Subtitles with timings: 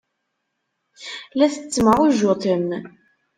[1.37, 2.67] La tettemɛujjutem.